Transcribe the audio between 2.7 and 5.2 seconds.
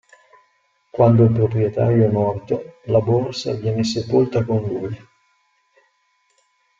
la borsa viene sepolta con lui.